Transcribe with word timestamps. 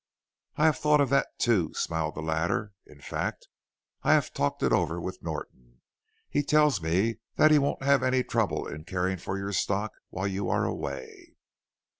"I 0.57 0.65
have 0.65 0.79
thought 0.79 0.99
of 0.99 1.11
that 1.11 1.27
too," 1.37 1.75
smiled 1.75 2.15
the 2.15 2.23
latter. 2.23 2.71
"In 2.87 3.01
fact, 3.01 3.47
I 4.01 4.13
have 4.13 4.33
talked 4.33 4.63
it 4.63 4.73
over 4.73 4.99
with 4.99 5.21
Norton. 5.21 5.81
He 6.27 6.41
tells 6.41 6.81
me 6.81 7.17
that 7.35 7.51
he 7.51 7.59
won't 7.59 7.83
have 7.83 8.01
any 8.01 8.23
trouble 8.23 8.65
in 8.67 8.83
caring 8.83 9.17
for 9.17 9.37
your 9.37 9.53
stock 9.53 9.91
while 10.09 10.25
you 10.27 10.49
are 10.49 10.65
away." 10.65 11.35